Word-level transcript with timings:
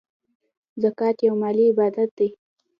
زکات 0.83 1.17
یو 1.27 1.33
مالی 1.41 1.65
عبادت 1.71 2.09
دی. 2.17 2.27